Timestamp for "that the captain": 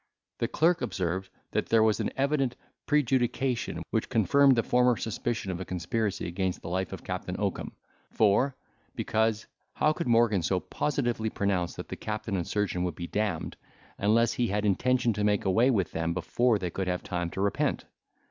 11.75-12.35